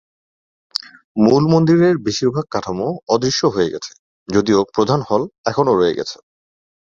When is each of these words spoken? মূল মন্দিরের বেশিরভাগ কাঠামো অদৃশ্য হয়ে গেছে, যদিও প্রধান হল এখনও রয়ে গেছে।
মূল 1.17 1.43
মন্দিরের 1.47 1.95
বেশিরভাগ 1.97 2.45
কাঠামো 2.51 2.87
অদৃশ্য 3.07 3.41
হয়ে 3.47 3.71
গেছে, 3.73 3.91
যদিও 4.27 4.59
প্রধান 4.75 4.99
হল 5.09 5.21
এখনও 5.45 5.73
রয়ে 5.75 5.97
গেছে। 5.99 6.17